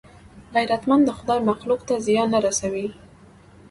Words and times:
غیرتمند 0.55 1.03
د 1.05 1.09
خدای 1.17 1.39
مخلوق 1.49 1.81
ته 1.87 1.95
زیان 2.05 2.27
نه 2.33 2.39
رسوي 2.45 2.87